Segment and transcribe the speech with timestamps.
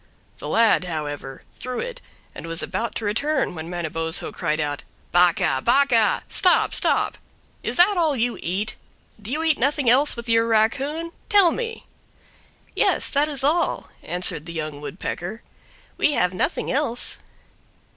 [0.39, 2.01] The lad, however, threw it,
[2.33, 5.61] and was about to return when Manabozho cried out, "Bakah!
[5.63, 6.23] Bakah!
[6.27, 7.19] Stop, stop;
[7.61, 8.77] is that all you eat?
[9.21, 11.11] Do you eat nothing else with your raccoon?
[11.29, 11.85] Tell me!"
[12.75, 15.43] "Yes, that is all, answered the Young Woodpecker;
[15.99, 17.19] "we have nothing else."